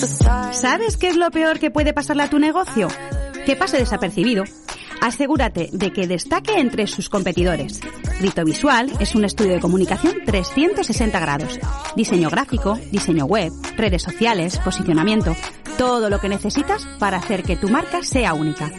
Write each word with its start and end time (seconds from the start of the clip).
¿Sabes 0.00 0.96
qué 0.96 1.08
es 1.08 1.16
lo 1.16 1.30
peor 1.30 1.58
que 1.58 1.70
puede 1.70 1.92
pasarle 1.92 2.22
a 2.22 2.30
tu 2.30 2.38
negocio? 2.38 2.88
Que 3.44 3.54
pase 3.54 3.76
desapercibido. 3.76 4.44
Asegúrate 5.02 5.68
de 5.72 5.92
que 5.92 6.06
destaque 6.06 6.58
entre 6.58 6.86
sus 6.86 7.10
competidores. 7.10 7.80
Rito 8.18 8.44
Visual 8.44 8.90
es 8.98 9.14
un 9.14 9.24
estudio 9.24 9.54
de 9.54 9.60
comunicación 9.60 10.24
360 10.24 11.20
grados. 11.20 11.60
Diseño 11.96 12.30
gráfico, 12.30 12.78
diseño 12.90 13.26
web, 13.26 13.52
redes 13.76 14.02
sociales, 14.02 14.58
posicionamiento, 14.58 15.36
todo 15.76 16.10
lo 16.10 16.18
que 16.18 16.30
necesitas 16.30 16.86
para 16.98 17.18
hacer 17.18 17.42
que 17.42 17.56
tu 17.56 17.68
marca 17.68 18.02
sea 18.02 18.32
única. 18.34 18.72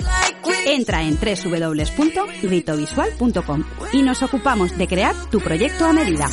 Entra 0.66 1.04
en 1.04 1.18
www.ritovisual.com 1.18 3.64
y 3.94 4.02
nos 4.02 4.24
ocupamos 4.24 4.76
de 4.78 4.88
crear 4.88 5.16
tu 5.30 5.40
proyecto 5.40 5.86
a 5.86 5.94
medida. 5.94 6.28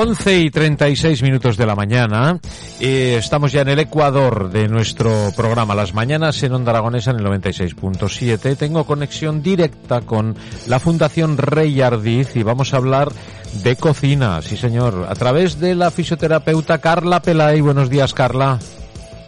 11 0.00 0.38
y 0.38 0.50
36 0.50 1.22
minutos 1.22 1.58
de 1.58 1.66
la 1.66 1.76
mañana. 1.76 2.40
Eh, 2.80 3.16
estamos 3.18 3.52
ya 3.52 3.60
en 3.60 3.68
el 3.68 3.80
Ecuador 3.80 4.50
de 4.50 4.66
nuestro 4.66 5.30
programa 5.36 5.74
Las 5.74 5.92
Mañanas 5.92 6.42
en 6.42 6.54
Onda 6.54 6.70
Aragonesa 6.70 7.10
en 7.10 7.18
el 7.18 7.26
96.7. 7.26 8.56
Tengo 8.56 8.84
conexión 8.84 9.42
directa 9.42 10.00
con 10.00 10.36
la 10.68 10.78
Fundación 10.78 11.36
Rey 11.36 11.82
Ardiz 11.82 12.34
y 12.34 12.42
vamos 12.42 12.72
a 12.72 12.78
hablar 12.78 13.12
de 13.62 13.76
cocina, 13.76 14.40
sí 14.40 14.56
señor, 14.56 15.06
a 15.06 15.14
través 15.16 15.60
de 15.60 15.74
la 15.74 15.90
fisioterapeuta 15.90 16.78
Carla 16.78 17.20
Pelay. 17.20 17.60
Buenos 17.60 17.90
días, 17.90 18.14
Carla. 18.14 18.58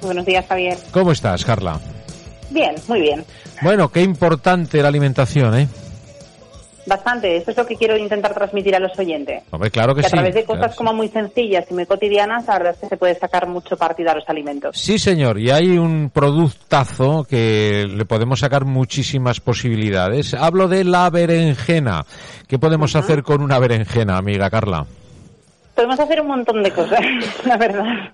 Buenos 0.00 0.24
días, 0.24 0.46
Javier. 0.48 0.78
¿Cómo 0.90 1.12
estás, 1.12 1.44
Carla? 1.44 1.78
Bien, 2.48 2.74
muy 2.88 3.02
bien. 3.02 3.26
Bueno, 3.60 3.92
qué 3.92 4.00
importante 4.00 4.80
la 4.80 4.88
alimentación, 4.88 5.54
¿eh? 5.54 5.68
Bastante. 6.84 7.36
Eso 7.36 7.52
es 7.52 7.56
lo 7.56 7.64
que 7.64 7.76
quiero 7.76 7.96
intentar 7.96 8.34
transmitir 8.34 8.74
a 8.74 8.80
los 8.80 8.98
oyentes. 8.98 9.44
Hombre, 9.50 9.70
claro 9.70 9.94
que, 9.94 10.00
Que 10.00 10.06
a 10.06 10.10
sí. 10.10 10.16
través 10.16 10.34
de 10.34 10.44
cosas 10.44 10.58
claro 10.58 10.70
que 10.70 10.72
sí. 10.72 10.78
como 10.78 10.92
muy 10.94 11.08
sencillas 11.08 11.64
y 11.70 11.74
muy 11.74 11.86
cotidianas, 11.86 12.46
la 12.46 12.54
verdad 12.54 12.72
es 12.74 12.78
que 12.80 12.88
se 12.88 12.96
puede 12.96 13.14
sacar 13.14 13.46
mucho 13.46 13.76
partido 13.76 14.10
a 14.10 14.14
los 14.16 14.28
alimentos. 14.28 14.76
Sí, 14.76 14.98
señor, 14.98 15.38
y 15.38 15.50
hay 15.50 15.78
un 15.78 16.10
productazo 16.10 17.24
que 17.28 17.86
le 17.88 18.04
podemos 18.04 18.40
sacar 18.40 18.64
muchísimas 18.64 19.40
posibilidades. 19.40 20.34
Hablo 20.34 20.66
de 20.68 20.84
la 20.84 21.08
berenjena. 21.10 22.04
¿Qué 22.48 22.58
podemos 22.58 22.96
hacer 22.96 23.22
con 23.22 23.42
una 23.42 23.58
berenjena, 23.58 24.16
amiga 24.16 24.50
Carla? 24.50 24.84
Podemos 25.74 25.98
hacer 26.00 26.20
un 26.20 26.26
montón 26.26 26.62
de 26.62 26.70
cosas, 26.72 27.00
la 27.46 27.56
verdad. 27.56 28.12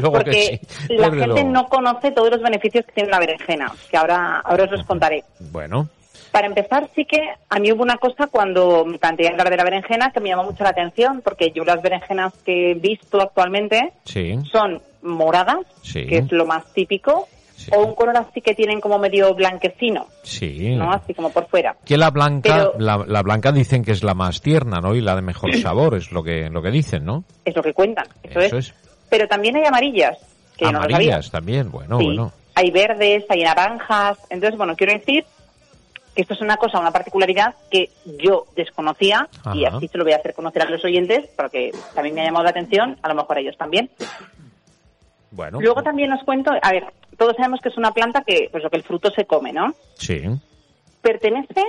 Luego 0.00 0.10
que 0.12 0.18
Porque 0.18 0.60
sí, 0.68 0.96
la 0.96 1.04
gente 1.10 1.26
luego. 1.26 1.48
no 1.50 1.66
conoce 1.68 2.10
todos 2.10 2.30
los 2.30 2.42
beneficios 2.42 2.84
que 2.84 2.92
tiene 2.92 3.08
una 3.10 3.20
berenjena, 3.20 3.72
que 3.88 3.96
ahora, 3.96 4.40
ahora 4.44 4.64
os 4.64 4.70
los 4.72 4.84
contaré. 4.84 5.22
Bueno, 5.52 5.88
Para 6.36 6.48
empezar, 6.48 6.90
sí 6.94 7.06
que 7.06 7.18
a 7.48 7.58
mí 7.58 7.72
hubo 7.72 7.82
una 7.82 7.96
cosa 7.96 8.26
cuando 8.26 8.84
me 8.84 8.98
planteé 8.98 9.28
hablar 9.28 9.48
de 9.48 9.56
la 9.56 9.64
berenjena 9.64 10.10
que 10.12 10.20
me 10.20 10.28
llamó 10.28 10.44
mucho 10.44 10.64
la 10.64 10.68
atención, 10.70 11.22
porque 11.24 11.50
yo 11.50 11.64
las 11.64 11.80
berenjenas 11.80 12.34
que 12.44 12.72
he 12.72 12.74
visto 12.74 13.22
actualmente 13.22 13.94
sí, 14.04 14.34
son 14.52 14.82
moradas, 15.00 15.64
Sí. 15.80 16.04
que 16.06 16.18
es 16.18 16.30
lo 16.32 16.44
más 16.44 16.70
típico, 16.74 17.26
Sí. 17.54 17.70
o 17.74 17.86
un 17.86 17.94
color 17.94 18.18
así 18.18 18.42
que 18.42 18.54
tienen 18.54 18.82
como 18.82 18.98
medio 18.98 19.34
blanquecino, 19.34 20.08
sí. 20.22 20.74
¿no? 20.76 20.92
Así 20.92 21.14
como 21.14 21.30
por 21.30 21.46
fuera. 21.48 21.74
Que 21.86 21.96
la 21.96 22.10
blanca, 22.10 22.54
Pero- 22.54 22.74
la, 22.78 23.02
la 23.06 23.22
blanca 23.22 23.50
dicen 23.50 23.82
que 23.82 23.92
es 23.92 24.04
la 24.04 24.12
más 24.12 24.42
tierna, 24.42 24.78
¿no? 24.82 24.94
Y 24.94 25.00
la 25.00 25.16
de 25.16 25.22
mejor 25.22 25.54
sabor, 25.56 25.94
es 25.94 26.12
lo 26.12 26.22
que, 26.22 26.50
lo 26.50 26.60
que 26.60 26.70
dicen, 26.70 27.06
¿no? 27.06 27.24
Es 27.46 27.56
lo 27.56 27.62
que 27.62 27.72
cuentan, 27.72 28.08
eso, 28.22 28.40
Eso 28.40 28.58
es. 28.58 28.68
es. 28.68 28.74
Pero 29.08 29.26
también 29.26 29.56
hay 29.56 29.64
amarillas, 29.64 30.18
que 30.58 30.66
yo 30.66 30.72
no. 30.72 30.80
Amarillas 30.82 31.30
también, 31.30 31.70
bueno, 31.70 31.96
bueno. 31.96 32.30
Hay 32.54 32.70
verdes, 32.70 33.24
hay 33.30 33.42
naranjas. 33.42 34.18
Entonces, 34.30 34.56
bueno, 34.58 34.74
quiero 34.76 34.92
decir 34.94 35.24
esto 36.22 36.34
es 36.34 36.40
una 36.40 36.56
cosa, 36.56 36.78
una 36.80 36.90
particularidad 36.90 37.54
que 37.70 37.90
yo 38.18 38.46
desconocía 38.56 39.28
y 39.54 39.64
Ajá. 39.64 39.76
así 39.76 39.88
se 39.88 39.98
lo 39.98 40.04
voy 40.04 40.12
a 40.12 40.16
hacer 40.16 40.34
conocer 40.34 40.62
a 40.62 40.70
los 40.70 40.84
oyentes 40.84 41.28
porque 41.36 41.72
también 41.94 42.14
me 42.14 42.22
ha 42.22 42.24
llamado 42.24 42.44
la 42.44 42.50
atención, 42.50 42.96
a 43.02 43.08
lo 43.08 43.14
mejor 43.14 43.36
a 43.36 43.40
ellos 43.40 43.56
también. 43.58 43.90
Bueno. 45.30 45.60
Luego 45.60 45.82
también 45.82 46.12
os 46.12 46.22
cuento, 46.24 46.50
a 46.62 46.70
ver, 46.72 46.84
todos 47.18 47.36
sabemos 47.36 47.60
que 47.60 47.68
es 47.68 47.76
una 47.76 47.90
planta 47.92 48.22
que, 48.22 48.48
pues 48.50 48.62
lo 48.62 48.70
que 48.70 48.76
el 48.76 48.82
fruto 48.84 49.10
se 49.10 49.26
come, 49.26 49.52
¿no? 49.52 49.74
Sí. 49.94 50.22
Pertenece, 51.02 51.62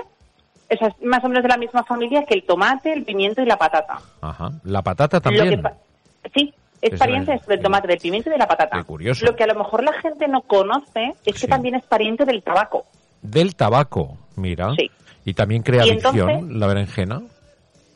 es 0.69 0.79
más 1.03 1.23
o 1.23 1.27
menos 1.29 1.43
de 1.43 1.49
la 1.49 1.57
misma 1.57 1.83
familia 1.83 2.23
que 2.25 2.35
el 2.35 2.43
tomate, 2.43 2.93
el 2.93 3.03
pimiento 3.03 3.41
y 3.41 3.45
la 3.45 3.57
patata. 3.57 3.99
Ajá. 4.21 4.51
La 4.63 4.81
patata 4.81 5.19
también. 5.19 5.49
que 5.49 5.57
pa- 5.57 5.73
sí, 6.33 6.53
es, 6.81 6.93
Es 6.93 6.99
pariente 6.99 7.33
el- 7.33 7.39
del 7.41 7.61
tomate, 7.61 7.87
del 7.87 7.97
pimiento 7.99 8.29
y 8.29 8.33
de 8.33 8.37
la 8.37 8.47
patata. 8.47 8.77
Qué 8.77 8.83
curioso. 8.83 9.25
Lo 9.25 9.35
que 9.35 9.43
a 9.43 9.47
lo 9.47 9.55
mejor 9.55 9.83
la 9.83 9.93
gente 9.93 10.27
no 10.27 10.41
conoce 10.41 11.13
es 11.25 11.33
que 11.33 11.39
Sí. 11.41 11.47
también 11.47 11.75
es 11.75 11.83
pariente 11.83 12.23
del 12.25 12.43
tabaco. 12.43 12.85
Del 13.29 13.55
tabaco, 13.55 14.17
mira. 14.35 14.73
Sí. 14.77 14.89
Y 15.25 15.33
también 15.33 15.61
crea 15.63 15.85
Y 15.85 15.89
adicción, 15.91 16.29
entonces- 16.29 16.55
la 16.57 16.67
berenjena. 16.67 17.21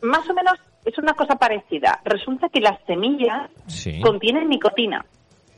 Más 0.01 0.29
o 0.29 0.33
menos 0.33 0.55
es 0.85 0.97
una 0.97 1.13
cosa 1.13 1.35
parecida. 1.35 1.99
Resulta 2.03 2.49
que 2.49 2.59
las 2.59 2.79
semillas 2.85 3.49
Sí. 3.67 4.01
contienen 4.01 4.49
nicotina. 4.49 5.05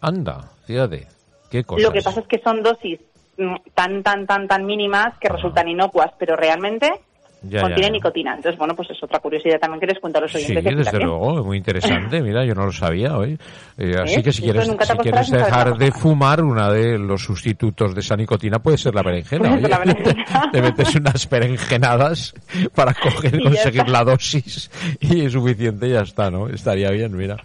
Anda, 0.01 0.51
fíjate. 0.65 1.07
Qué 1.49 1.63
cosas. 1.63 1.83
Lo 1.83 1.91
que 1.91 2.01
pasa 2.01 2.19
es 2.19 2.27
que 2.27 2.39
son 2.43 2.61
dosis 2.63 2.99
mm, 3.37 3.55
tan, 3.73 4.03
tan, 4.03 4.27
tan, 4.27 4.47
tan 4.47 4.65
mínimas 4.65 5.17
que 5.19 5.27
Ajá. 5.27 5.37
resultan 5.37 5.67
inocuas, 5.67 6.11
pero 6.19 6.35
realmente 6.35 6.91
Ya, 7.43 7.59
contienen 7.61 7.87
ya. 7.87 7.91
nicotina. 7.91 8.35
Entonces, 8.35 8.57
bueno, 8.57 8.73
pues 8.75 8.89
es 8.91 9.03
otra 9.03 9.19
curiosidad 9.19 9.59
también 9.59 9.79
que 9.81 9.87
les 9.87 9.99
cuento 9.99 10.19
a 10.19 10.21
los 10.21 10.31
Sí, 10.31 10.37
oyentes. 10.37 10.65
aquí 10.65 10.75
desde 10.75 10.91
también. 10.91 11.09
luego, 11.09 11.39
es 11.39 11.45
muy 11.45 11.57
interesante. 11.57 12.21
Mira, 12.21 12.45
yo 12.45 12.55
no 12.55 12.65
lo 12.65 12.71
sabía 12.71 13.17
hoy. 13.17 13.37
Eh, 13.77 13.95
así 14.01 14.15
¿Ves? 14.15 14.23
que 14.23 14.31
si 14.31 14.41
quieres, 14.43 14.65
si 14.65 14.97
quieres 14.97 15.29
dejar 15.29 15.77
de 15.77 15.91
fumar, 15.91 16.41
una 16.43 16.71
de 16.71 16.97
los 16.97 17.21
sustitutos 17.23 17.93
de 17.93 17.99
esa 18.01 18.15
nicotina 18.15 18.59
puede 18.59 18.77
ser 18.77 18.95
la 18.95 19.03
berenjena. 19.03 19.49
La 19.57 19.77
oye. 19.79 19.93
berenjena. 19.93 20.25
Te 20.53 20.61
metes 20.61 20.95
unas 20.95 21.29
berenjenadas 21.29 22.33
para 22.73 22.93
coger, 23.01 23.41
conseguir 23.41 23.89
la 23.89 24.03
dosis 24.03 24.71
y 25.01 25.25
es 25.25 25.33
suficiente 25.33 25.87
y 25.87 25.91
ya 25.91 26.01
está, 26.01 26.31
¿no? 26.31 26.47
Estaría 26.47 26.89
bien, 26.91 27.15
mira. 27.15 27.37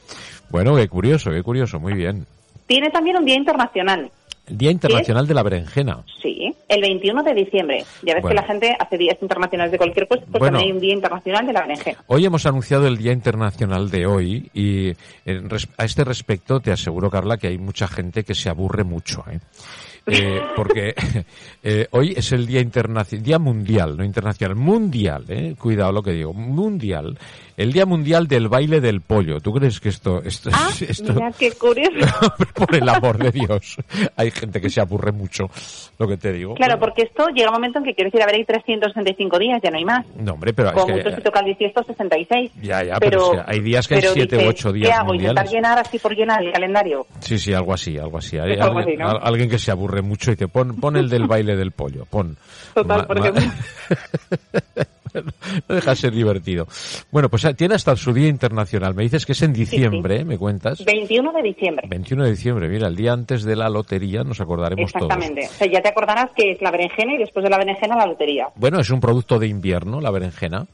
Bueno, 0.50 0.76
qué 0.76 0.88
curioso, 0.88 1.30
qué 1.30 1.42
curioso, 1.42 1.78
muy 1.80 1.94
bien. 1.94 2.24
Tiene 2.66 2.90
también 2.90 3.16
un 3.16 3.24
día 3.24 3.34
internacional. 3.36 4.10
Día 4.50 4.70
Internacional 4.70 5.26
de 5.26 5.34
la 5.34 5.42
Berenjena. 5.42 6.04
Sí, 6.22 6.54
el 6.68 6.80
21 6.80 7.22
de 7.22 7.34
diciembre. 7.34 7.84
Ya 8.02 8.14
ves 8.14 8.22
Bueno. 8.22 8.28
que 8.28 8.34
la 8.42 8.46
gente 8.46 8.76
hace 8.78 8.98
días 8.98 9.16
internacionales 9.20 9.72
de 9.72 9.78
cualquier 9.78 10.06
cosa, 10.08 10.22
pues 10.22 10.38
Bueno. 10.40 10.58
también 10.58 10.66
hay 10.66 10.72
un 10.76 10.80
día 10.80 10.94
internacional 10.94 11.46
de 11.46 11.52
la 11.52 11.60
berenjena. 11.62 11.98
Hoy 12.06 12.24
hemos 12.24 12.44
anunciado 12.46 12.86
el 12.86 12.96
Día 12.98 13.12
Internacional 13.12 13.90
de 13.90 14.06
hoy 14.06 14.50
y 14.54 14.92
en 15.24 15.48
res- 15.48 15.68
a 15.76 15.84
este 15.84 16.04
respecto 16.04 16.60
te 16.60 16.72
aseguro, 16.72 17.10
Carla, 17.10 17.36
que 17.36 17.48
hay 17.48 17.58
mucha 17.58 17.86
gente 17.88 18.24
que 18.24 18.34
se 18.34 18.48
aburre 18.48 18.84
mucho, 18.84 19.24
¿eh? 19.30 19.38
Eh, 20.10 20.40
porque 20.56 20.94
eh, 21.62 21.86
hoy 21.90 22.14
es 22.16 22.32
el 22.32 22.46
Día 22.46 22.60
Internacional, 22.62 23.22
Día 23.22 23.38
Mundial, 23.38 23.94
no 23.94 24.02
internacional, 24.04 24.56
mundial, 24.56 25.24
¿eh? 25.28 25.54
Cuidado 25.58 25.92
lo 25.92 26.02
que 26.02 26.12
digo, 26.12 26.32
mundial. 26.32 27.18
El 27.58 27.72
Día 27.72 27.84
Mundial 27.86 28.28
del 28.28 28.46
Baile 28.48 28.80
del 28.80 29.00
Pollo. 29.00 29.40
¿Tú 29.40 29.52
crees 29.52 29.80
que 29.80 29.88
esto, 29.88 30.22
esto, 30.22 30.48
Ah, 30.52 30.70
esto 30.80 31.12
mira 31.12 31.32
qué 31.36 31.50
curioso. 31.50 31.90
por 32.54 32.72
el 32.72 32.88
amor 32.88 33.18
de 33.18 33.32
Dios, 33.32 33.76
hay 34.16 34.30
gente 34.30 34.60
que 34.60 34.70
se 34.70 34.80
aburre 34.80 35.10
mucho, 35.10 35.50
lo 35.98 36.06
que 36.06 36.16
te 36.16 36.32
digo. 36.32 36.54
Claro, 36.54 36.78
porque 36.78 37.02
esto 37.02 37.26
llega 37.34 37.48
un 37.48 37.54
momento 37.54 37.80
en 37.80 37.84
que 37.86 37.94
quiero 37.94 38.10
decir, 38.10 38.22
a 38.22 38.26
ver, 38.26 38.36
hay 38.36 38.44
365 38.44 39.38
días, 39.40 39.60
ya 39.60 39.70
no 39.72 39.76
hay 39.78 39.84
más. 39.84 40.06
No, 40.16 40.34
hombre, 40.34 40.52
pero 40.52 40.68
es 40.68 40.74
Como 40.74 40.86
que- 40.86 40.92
mucho 41.02 41.16
si 41.16 41.20
toca 41.20 41.40
el 41.40 41.46
18, 41.46 41.82
66. 41.82 42.52
Ya, 42.62 42.84
ya, 42.84 42.94
pero 43.00 43.32
es 43.34 43.40
que 43.40 43.44
hay 43.52 43.60
días 43.60 43.88
que 43.88 43.94
hay 43.96 44.00
pero 44.02 44.12
siete 44.12 44.36
u 44.36 44.38
dices, 44.38 44.54
ocho 44.54 44.72
días 44.72 44.88
¿Qué 44.90 44.94
hago? 44.94 45.06
mundiales. 45.08 45.30
¿Intentar 45.32 45.52
llenar 45.52 45.78
así 45.80 45.98
por 45.98 46.14
llenar 46.14 46.44
el 46.44 46.52
calendario? 46.52 47.06
Sí, 47.18 47.38
sí, 47.40 47.52
algo 47.52 47.74
así, 47.74 47.98
algo 47.98 48.18
así. 48.18 48.38
Hay 48.38 48.52
Es 48.52 48.60
algo 48.60 48.78
alguien, 48.78 49.02
así, 49.02 49.12
¿no? 49.14 49.18
al- 49.20 49.26
alguien 49.34 49.50
que 49.50 49.58
se 49.58 49.72
aburre 49.72 50.00
mucho 50.02 50.30
y 50.30 50.36
te 50.36 50.46
pon, 50.46 50.76
pon 50.76 50.96
el 50.96 51.08
del 51.08 51.26
baile 51.26 51.56
del 51.56 51.72
pollo, 51.72 52.04
pon. 52.08 52.36
Total, 52.72 53.04
porque- 53.04 53.32
no 55.14 55.74
deja 55.74 55.90
de 55.90 55.96
ser 55.96 56.12
divertido. 56.12 56.66
Bueno, 57.10 57.28
pues 57.28 57.44
ah, 57.44 57.54
tiene 57.54 57.74
hasta 57.74 57.96
su 57.96 58.12
día 58.12 58.28
internacional. 58.28 58.94
Me 58.94 59.02
dices 59.02 59.26
que 59.26 59.32
es 59.32 59.42
en 59.42 59.52
diciembre, 59.52 60.20
¿eh? 60.20 60.24
¿me 60.24 60.38
cuentas? 60.38 60.84
21 60.84 61.32
de 61.32 61.42
diciembre. 61.42 61.88
21 61.88 62.24
de 62.24 62.30
diciembre, 62.30 62.68
mira, 62.68 62.88
el 62.88 62.96
día 62.96 63.12
antes 63.12 63.44
de 63.44 63.56
la 63.56 63.68
lotería 63.68 64.24
nos 64.24 64.40
acordaremos 64.40 64.90
Exactamente. 64.94 65.42
todos. 65.42 65.54
O 65.54 65.58
sea, 65.58 65.66
ya 65.66 65.82
te 65.82 65.88
acordarás 65.88 66.30
que 66.34 66.52
es 66.52 66.62
la 66.62 66.70
berenjena 66.70 67.14
y 67.14 67.18
después 67.18 67.42
de 67.42 67.50
la 67.50 67.58
berenjena 67.58 67.96
la 67.96 68.06
lotería. 68.06 68.48
Bueno, 68.56 68.80
es 68.80 68.90
un 68.90 69.00
producto 69.00 69.38
de 69.38 69.48
invierno, 69.48 70.00
la 70.00 70.10
berenjena. 70.10 70.66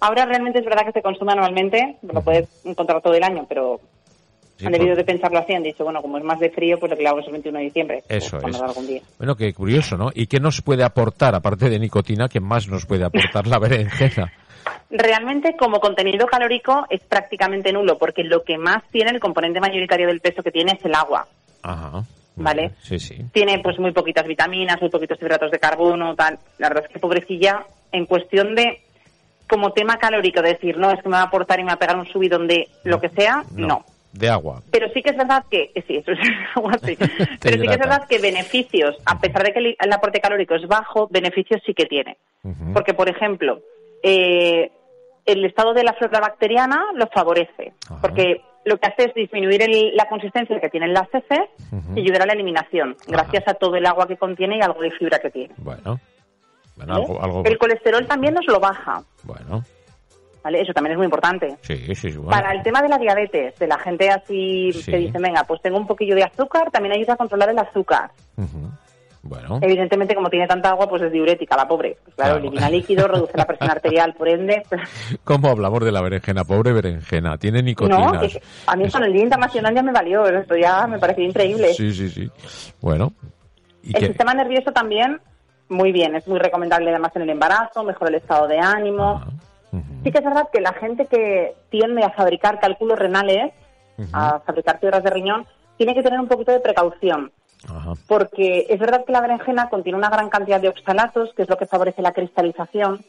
Ahora 0.00 0.26
realmente 0.26 0.58
es 0.58 0.64
verdad 0.64 0.84
que 0.84 0.92
se 0.92 1.02
consume 1.02 1.32
anualmente, 1.32 1.96
lo 2.02 2.20
puedes 2.20 2.48
encontrar 2.64 3.00
todo 3.00 3.14
el 3.14 3.22
año, 3.22 3.46
pero 3.48 3.80
Sí, 4.56 4.66
han 4.66 4.72
debido 4.72 4.90
por- 4.90 4.98
de 4.98 5.04
pensarlo 5.04 5.38
así, 5.38 5.52
han 5.54 5.62
dicho, 5.62 5.84
bueno, 5.84 6.00
como 6.02 6.18
es 6.18 6.24
más 6.24 6.38
de 6.40 6.50
frío, 6.50 6.78
pues 6.78 6.90
lo 6.90 6.96
clavamos 6.96 7.26
el 7.26 7.32
21 7.32 7.58
de 7.58 7.64
diciembre. 7.64 8.02
pues 8.08 8.24
Eso 8.24 8.38
cuando 8.40 8.58
es. 8.58 8.64
algún 8.64 8.86
día. 8.86 9.02
Bueno, 9.18 9.36
qué 9.36 9.52
curioso, 9.52 9.96
¿no? 9.96 10.10
¿Y 10.14 10.26
qué 10.26 10.40
nos 10.40 10.62
puede 10.62 10.82
aportar, 10.84 11.34
aparte 11.34 11.68
de 11.68 11.78
nicotina, 11.78 12.28
qué 12.28 12.40
más 12.40 12.66
nos 12.68 12.86
puede 12.86 13.04
aportar 13.04 13.46
la 13.46 13.58
berenjena? 13.58 14.32
Realmente, 14.90 15.56
como 15.56 15.80
contenido 15.80 16.26
calórico, 16.26 16.86
es 16.90 17.00
prácticamente 17.02 17.72
nulo, 17.72 17.98
porque 17.98 18.22
lo 18.24 18.42
que 18.44 18.56
más 18.58 18.82
tiene, 18.90 19.10
el 19.10 19.20
componente 19.20 19.60
mayoritario 19.60 20.06
del 20.06 20.20
peso 20.20 20.42
que 20.42 20.50
tiene 20.52 20.72
es 20.72 20.84
el 20.84 20.94
agua. 20.94 21.26
Ajá. 21.62 22.02
Vale. 22.36 22.72
Sí, 22.82 22.98
sí. 22.98 23.16
Tiene 23.32 23.58
pues 23.60 23.78
muy 23.78 23.92
poquitas 23.92 24.26
vitaminas, 24.26 24.80
muy 24.80 24.90
poquitos 24.90 25.20
hidratos 25.20 25.50
de 25.50 25.58
carbono, 25.58 26.14
tal. 26.14 26.38
La 26.58 26.68
verdad 26.68 26.84
es 26.86 26.92
que 26.92 26.98
pobrecilla, 26.98 27.64
en 27.92 28.06
cuestión 28.06 28.54
de 28.54 28.80
como 29.48 29.72
tema 29.72 29.96
calórico, 29.96 30.42
de 30.42 30.50
decir, 30.54 30.76
no, 30.76 30.90
es 30.90 31.00
que 31.02 31.08
me 31.08 31.14
va 31.16 31.22
a 31.22 31.26
aportar 31.26 31.58
y 31.60 31.62
me 31.62 31.68
va 31.68 31.74
a 31.74 31.78
pegar 31.78 31.96
un 31.96 32.06
subidón 32.06 32.46
de 32.46 32.68
lo 32.84 33.00
que 33.00 33.08
sea, 33.10 33.44
no. 33.52 33.84
De 34.18 34.28
agua. 34.30 34.62
Pero 34.70 34.88
sí 34.94 35.02
que 35.02 35.10
es 35.10 35.16
verdad 35.16 35.44
que, 35.50 35.70
sí, 35.86 35.96
eso 35.96 36.12
es 36.12 36.18
algo 36.56 36.70
así. 36.70 36.96
Pero 37.40 37.56
sí 37.60 37.66
que 37.68 37.74
es 37.74 37.78
verdad 37.78 38.06
que 38.08 38.18
beneficios, 38.18 38.96
a 39.04 39.18
pesar 39.18 39.42
de 39.44 39.52
que 39.52 39.58
el, 39.58 39.76
el 39.78 39.92
aporte 39.92 40.20
calórico 40.20 40.54
es 40.54 40.66
bajo, 40.66 41.08
beneficios 41.10 41.60
sí 41.66 41.74
que 41.74 41.86
tiene. 41.86 42.16
Porque, 42.72 42.94
por 42.94 43.08
ejemplo, 43.08 43.60
eh, 44.02 44.70
el 45.24 45.44
estado 45.44 45.74
de 45.74 45.82
la 45.82 45.92
flora 45.94 46.20
bacteriana 46.20 46.80
lo 46.94 47.06
favorece. 47.08 47.72
Porque 48.00 48.40
lo 48.64 48.78
que 48.78 48.86
hace 48.88 49.04
es 49.08 49.14
disminuir 49.14 49.62
el- 49.62 49.94
la 49.96 50.08
consistencia 50.08 50.60
que 50.60 50.68
tienen 50.68 50.92
las 50.92 51.08
heces 51.12 51.48
Ujú. 51.72 51.96
y 51.96 52.00
ayudar 52.02 52.22
a 52.22 52.26
la 52.26 52.32
eliminación, 52.32 52.96
gracias 53.06 53.44
a 53.48 53.54
todo 53.54 53.76
el 53.76 53.86
agua 53.86 54.06
que 54.08 54.16
contiene 54.16 54.58
y 54.58 54.60
algo 54.60 54.80
de 54.80 54.90
fibra 54.92 55.18
que 55.18 55.30
tiene. 55.30 55.54
Bueno. 55.58 56.00
Bueno, 56.76 56.92
¿vale? 56.92 57.04
algo, 57.06 57.22
algo- 57.22 57.44
El 57.44 57.58
colesterol 57.58 58.06
también 58.06 58.34
nos 58.34 58.46
lo 58.46 58.60
baja. 58.60 59.02
Bueno. 59.24 59.62
¿Vale? 60.46 60.60
Eso 60.60 60.72
también 60.72 60.92
es 60.92 60.96
muy 60.98 61.06
importante. 61.06 61.56
Sí, 61.62 61.76
sí, 61.76 61.94
sí. 61.96 62.10
bueno. 62.16 62.30
Para 62.30 62.52
el 62.52 62.62
tema 62.62 62.80
de 62.82 62.88
la 62.88 62.98
diabetes, 62.98 63.58
de 63.58 63.66
la 63.66 63.78
gente 63.78 64.08
así 64.10 64.72
Sí. 64.72 64.90
que 64.92 64.98
dice, 64.98 65.18
venga, 65.18 65.42
pues 65.44 65.60
tengo 65.60 65.76
un 65.76 65.86
poquillo 65.88 66.14
de 66.14 66.22
azúcar, 66.22 66.70
también 66.70 66.94
ayuda 66.94 67.14
a 67.14 67.16
controlar 67.16 67.50
el 67.50 67.58
azúcar. 67.58 68.10
Bueno. 69.22 69.58
Evidentemente, 69.60 70.14
como 70.14 70.30
tiene 70.30 70.46
tanta 70.46 70.70
agua, 70.70 70.88
pues 70.88 71.02
es 71.02 71.10
diurética, 71.10 71.56
la 71.56 71.66
pobre. 71.66 71.96
Pues 72.04 72.14
claro, 72.14 72.34
Claro. 72.34 72.46
elimina 72.46 72.70
líquido, 72.70 73.08
reduce 73.08 73.36
la 73.36 73.44
presión 73.44 73.70
arterial, 73.70 74.14
por 74.14 74.28
ende. 74.28 74.62
¿Cómo 75.24 75.48
hablamos 75.48 75.80
de 75.84 75.90
la 75.90 76.00
berenjena? 76.00 76.44
Pobre 76.44 76.72
berenjena. 76.72 77.36
Tiene 77.36 77.60
nicotinas. 77.60 78.12
no, 78.12 78.20
a 78.68 78.76
mí 78.76 78.88
con 78.88 79.02
el 79.02 79.12
Día 79.12 79.22
Internacional 79.24 79.74
ya 79.74 79.82
me 79.82 79.90
valió, 79.90 80.26
esto 80.28 80.54
ya 80.56 80.86
me 80.86 81.00
pareció 81.00 81.24
increíble. 81.24 81.74
Sí, 81.74 81.92
sí, 81.92 82.08
sí. 82.08 82.30
Bueno. 82.80 83.12
¿Y 83.82 83.88
el 83.96 84.00
qué? 84.00 84.06
sistema 84.06 84.32
nervioso 84.32 84.70
también, 84.70 85.20
muy 85.68 85.90
bien, 85.90 86.14
es 86.14 86.28
muy 86.28 86.38
recomendable 86.38 86.90
además 86.90 87.10
en 87.16 87.22
el 87.22 87.30
embarazo, 87.30 87.82
mejora 87.82 88.10
el 88.10 88.16
estado 88.16 88.46
de 88.46 88.60
ánimo. 88.60 89.24
Sí 89.72 90.10
que 90.12 90.18
es 90.18 90.24
verdad 90.24 90.48
que 90.52 90.60
la 90.60 90.72
gente 90.74 91.06
que 91.06 91.54
tiende 91.70 92.02
a 92.04 92.10
fabricar 92.10 92.58
cálculos 92.60 92.98
renales, 92.98 93.52
a 94.12 94.40
fabricar 94.40 94.78
piedras 94.80 95.02
de 95.02 95.10
riñón, 95.10 95.46
tiene 95.76 95.94
que 95.94 96.02
tener 96.02 96.18
un 96.20 96.28
poquito 96.28 96.52
de 96.52 96.60
precaución. 96.60 97.32
Ajá. 97.68 97.94
Porque 98.06 98.66
es 98.68 98.78
verdad 98.78 99.04
que 99.04 99.12
la 99.12 99.20
berenjena 99.20 99.68
contiene 99.68 99.98
una 99.98 100.08
gran 100.10 100.28
cantidad 100.28 100.60
de 100.60 100.68
oxalatos, 100.68 101.32
que 101.34 101.42
es 101.42 101.48
lo 101.48 101.56
que 101.56 101.66
favorece 101.66 102.00
la 102.02 102.12
cristalización. 102.12 103.04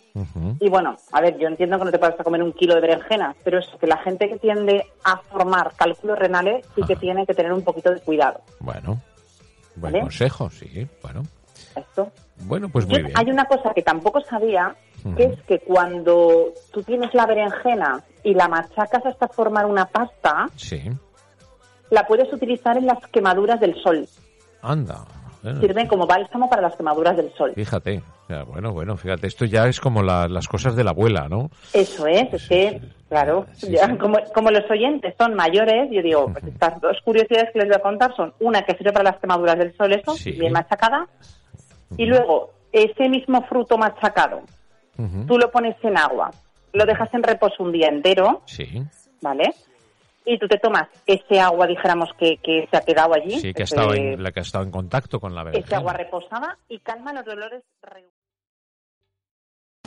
Y 0.60 0.70
bueno, 0.70 0.98
a 1.12 1.22
ver, 1.22 1.38
yo 1.38 1.48
entiendo 1.48 1.78
que 1.78 1.86
no 1.86 1.92
te 1.92 2.00
puedes 2.00 2.16
comer 2.16 2.42
un 2.42 2.54
kilo 2.54 2.74
de 2.76 2.82
berenjena, 2.82 3.36
pero 3.44 3.60
es 3.60 3.68
que 3.80 3.86
la 3.88 3.98
gente 3.98 4.28
que 4.28 4.38
tiende 4.40 4.86
a 5.04 5.18
formar 5.18 5.74
cálculos 5.76 6.18
renales 6.18 6.66
sí 6.76 6.82
que 6.88 6.96
tiene 6.96 7.26
que 7.28 7.34
tener 7.36 7.54
un 7.54 7.62
poquito 7.62 7.94
de 7.94 8.00
cuidado. 8.00 8.42
Bueno. 8.60 9.00
Buen 9.76 9.94
¿Vale? 9.94 10.00
consejo, 10.02 10.50
sí. 10.50 10.88
Bueno. 11.04 11.22
Esto. 11.76 12.12
Bueno, 12.46 12.68
pues 12.70 12.88
muy 12.88 12.98
Yo- 12.98 13.04
bien. 13.06 13.18
Hay 13.18 13.30
una 13.30 13.46
cosa 13.46 13.74
que 13.76 13.84
tampoco 13.84 14.22
sabía, 14.22 14.76
Ujú. 15.08 15.16
que 15.18 15.24
es 15.26 15.42
que 15.44 15.60
cuando 15.60 16.54
tú 16.72 16.84
tienes 16.84 17.14
la 17.14 17.26
berenjena 17.26 18.04
y 18.24 18.34
la 18.34 18.48
machacas 18.48 19.06
hasta 19.06 19.28
formar 19.28 19.66
una 19.66 19.86
pasta, 19.86 20.50
Sí. 20.56 20.82
la 21.90 22.06
puedes 22.08 22.32
utilizar 22.34 22.78
en 22.78 22.86
las 22.88 23.00
quemaduras 23.08 23.60
del 23.60 23.76
sol. 23.82 24.08
Anda. 24.62 25.06
Bueno, 25.44 25.62
Sirven 25.62 25.88
como 25.88 26.06
bálsamo 26.08 26.50
para 26.50 26.64
las 26.64 26.76
quemaduras 26.76 27.16
del 27.16 27.32
sol. 27.34 27.54
Fíjate. 27.56 28.02
Ya, 28.28 28.44
bueno, 28.44 28.74
bueno, 28.74 28.98
fíjate. 28.98 29.28
Esto 29.28 29.46
ya 29.46 29.68
es 29.68 29.80
como 29.80 30.04
la- 30.04 30.28
las 30.28 30.48
cosas 30.50 30.76
de 30.76 30.84
la 30.84 30.90
abuela, 30.92 31.30
¿no? 31.30 31.50
Eso 31.72 32.06
es, 32.08 32.34
es 32.34 32.42
Sí, 32.42 32.50
que, 32.50 32.70
sí. 32.82 32.92
claro, 33.08 33.46
Sí, 33.54 33.72
ya. 33.72 33.98
Como, 33.98 34.18
como 34.34 34.52
los 34.52 34.70
oyentes 34.70 35.14
son 35.18 35.36
mayores, 35.36 35.90
yo 35.92 36.02
digo, 36.02 36.30
pues 36.34 36.44
estas 36.44 36.82
dos 36.82 36.98
curiosidades 37.06 37.52
que 37.54 37.60
les 37.60 37.70
voy 37.70 37.78
a 37.78 37.82
contar 37.82 38.14
son 38.18 38.34
una 38.42 38.64
que 38.64 38.76
sirve 38.76 38.92
para 38.92 39.12
las 39.12 39.20
quemaduras 39.22 39.58
del 39.58 39.78
sol, 39.78 39.94
eso, 39.94 40.14
bien 40.38 40.52
machacada, 40.52 41.08
y 41.96 42.06
luego 42.06 42.50
ese 42.74 43.08
mismo 43.08 43.44
fruto 43.44 43.78
machacado, 43.78 44.42
Tú 45.28 45.38
lo 45.38 45.52
pones 45.52 45.76
en 45.84 45.98
agua, 45.98 46.32
lo 46.74 46.86
dejas 46.86 47.14
en 47.14 47.24
reposo 47.24 47.64
un 47.64 47.72
día 47.72 47.88
entero, 47.88 48.42
Sí. 48.46 48.84
¿vale? 49.22 49.54
Y 50.26 50.38
tú 50.40 50.48
te 50.48 50.58
tomas 50.58 50.90
ese 51.06 51.40
agua, 51.40 51.68
dijéramos, 51.68 52.10
que, 52.20 52.38
que 52.38 52.68
se 52.70 52.78
ha 52.78 52.82
quedado 52.82 53.14
allí, 53.14 53.40
Sí, 53.40 53.54
que 53.54 53.62
ha 53.62 53.66
ese- 53.66 53.76
estado 53.76 53.94
en, 53.94 54.22
la 54.22 54.32
que 54.32 54.40
ha 54.40 54.44
estado 54.44 54.64
en 54.66 54.72
contacto 54.72 55.20
con 55.20 55.34
la 55.34 55.42
ese 55.42 55.52
berenjena. 55.52 55.78
agua 55.78 55.94
reposada, 55.94 56.58
y 56.68 56.80
calma 56.80 57.14
los 57.14 57.24
dolores. 57.26 57.64
re- 57.82 58.10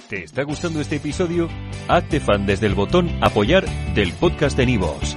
¿Te 0.08 0.24
está 0.24 0.42
gustando 0.44 0.80
este 0.80 0.96
episodio? 0.96 1.48
Hazte 1.88 2.20
fan 2.20 2.46
desde 2.46 2.66
el 2.66 2.74
botón 2.74 3.08
Apoyar 3.22 3.64
del 3.94 4.12
podcast 4.14 4.56
de 4.56 4.66
Nivos. 4.66 5.16